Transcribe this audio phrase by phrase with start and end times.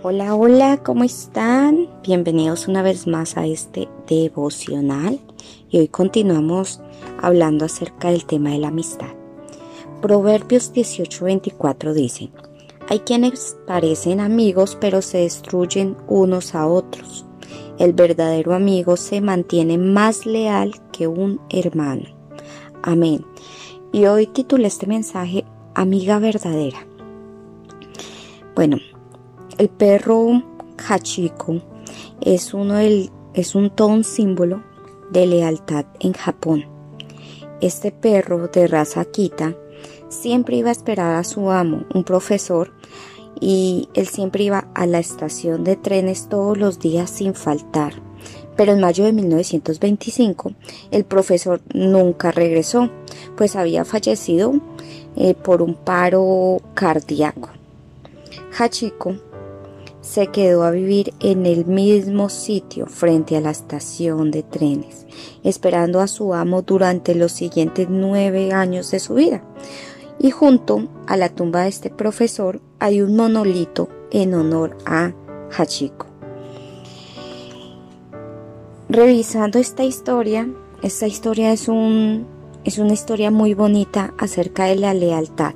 [0.00, 1.88] Hola, hola, ¿cómo están?
[2.04, 5.18] Bienvenidos una vez más a este devocional
[5.70, 6.80] y hoy continuamos
[7.20, 9.08] hablando acerca del tema de la amistad.
[10.00, 12.30] Proverbios 18:24 dice,
[12.88, 17.26] hay quienes parecen amigos pero se destruyen unos a otros.
[17.80, 22.04] El verdadero amigo se mantiene más leal que un hermano.
[22.84, 23.26] Amén.
[23.90, 25.44] Y hoy titulé este mensaje
[25.74, 26.86] Amiga verdadera.
[28.54, 28.76] Bueno,
[29.58, 30.42] el perro
[30.88, 31.60] Hachiko
[32.20, 34.62] es, uno del, es un símbolo
[35.10, 36.64] de lealtad en Japón.
[37.60, 39.56] Este perro de raza Akita
[40.08, 42.72] siempre iba a esperar a su amo, un profesor,
[43.40, 47.94] y él siempre iba a la estación de trenes todos los días sin faltar.
[48.56, 50.52] Pero en mayo de 1925
[50.92, 52.90] el profesor nunca regresó,
[53.36, 54.54] pues había fallecido
[55.16, 57.50] eh, por un paro cardíaco.
[58.56, 59.27] Hachiko
[60.08, 65.06] se quedó a vivir en el mismo sitio frente a la estación de trenes,
[65.44, 69.42] esperando a su amo durante los siguientes nueve años de su vida.
[70.18, 75.12] Y junto a la tumba de este profesor hay un monolito en honor a
[75.56, 76.06] Hachiko.
[78.88, 80.48] Revisando esta historia,
[80.82, 82.26] esta historia es, un,
[82.64, 85.52] es una historia muy bonita acerca de la lealtad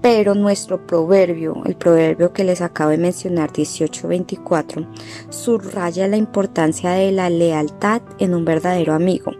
[0.00, 4.86] pero nuestro proverbio, el proverbio que les acabo de mencionar, 1824,
[5.28, 9.32] subraya la importancia de la lealtad en un verdadero amigo.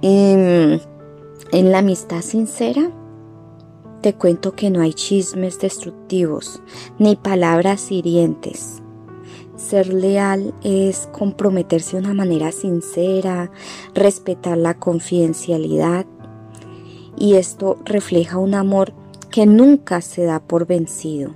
[0.00, 0.80] En,
[1.52, 2.90] en la amistad sincera,
[4.00, 6.62] te cuento que no hay chismes destructivos
[6.98, 8.82] ni palabras hirientes.
[9.56, 13.50] Ser leal es comprometerse de una manera sincera,
[13.94, 16.06] respetar la confidencialidad
[17.18, 18.94] y esto refleja un amor
[19.30, 21.34] que nunca se da por vencido,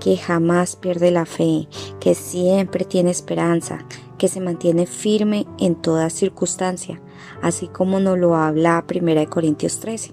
[0.00, 1.68] que jamás pierde la fe,
[2.00, 3.84] que siempre tiene esperanza,
[4.18, 7.00] que se mantiene firme en toda circunstancia,
[7.42, 10.12] así como nos lo habla 1 Corintios 13.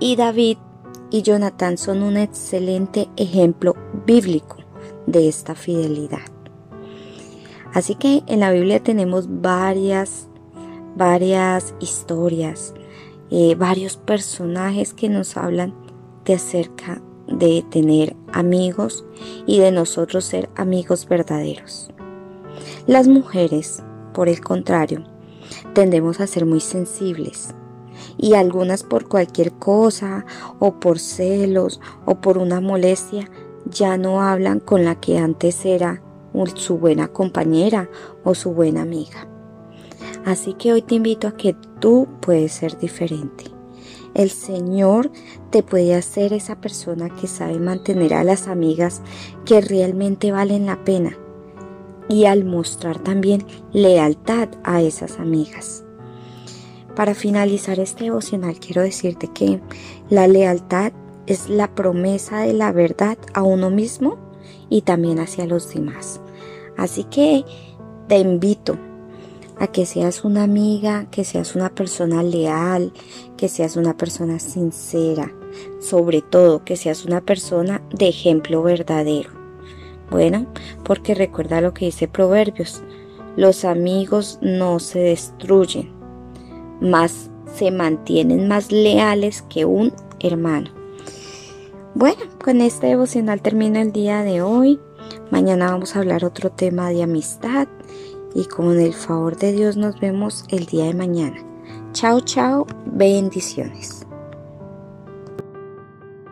[0.00, 0.58] Y David
[1.10, 3.74] y Jonathan son un excelente ejemplo
[4.06, 4.56] bíblico
[5.06, 6.20] de esta fidelidad.
[7.72, 10.28] Así que en la Biblia tenemos varias,
[10.96, 12.74] varias historias,
[13.30, 15.85] eh, varios personajes que nos hablan
[16.34, 19.04] acerca de tener amigos
[19.46, 21.90] y de nosotros ser amigos verdaderos.
[22.86, 23.82] Las mujeres,
[24.12, 25.04] por el contrario,
[25.74, 27.54] tendemos a ser muy sensibles
[28.18, 30.24] y algunas por cualquier cosa
[30.58, 33.30] o por celos o por una molestia
[33.68, 36.02] ya no hablan con la que antes era
[36.54, 37.88] su buena compañera
[38.22, 39.26] o su buena amiga.
[40.24, 43.55] Así que hoy te invito a que tú puedes ser diferente.
[44.16, 45.10] El Señor
[45.50, 49.02] te puede hacer esa persona que sabe mantener a las amigas
[49.44, 51.18] que realmente valen la pena
[52.08, 53.44] y al mostrar también
[53.74, 55.84] lealtad a esas amigas.
[56.94, 59.60] Para finalizar este devocional quiero decirte que
[60.08, 60.92] la lealtad
[61.26, 64.16] es la promesa de la verdad a uno mismo
[64.70, 66.22] y también hacia los demás.
[66.78, 67.44] Así que
[68.08, 68.78] te invito
[69.58, 72.92] a que seas una amiga, que seas una persona leal,
[73.36, 75.32] que seas una persona sincera,
[75.80, 79.30] sobre todo que seas una persona de ejemplo verdadero.
[80.10, 80.46] Bueno,
[80.84, 82.82] porque recuerda lo que dice Proverbios,
[83.36, 85.92] los amigos no se destruyen,
[86.80, 90.70] más se mantienen más leales que un hermano.
[91.94, 94.78] Bueno, con este devocional termina el día de hoy.
[95.30, 97.68] Mañana vamos a hablar otro tema de amistad
[98.36, 101.38] y con el favor de Dios nos vemos el día de mañana.
[101.92, 104.05] Chao, chao, bendiciones.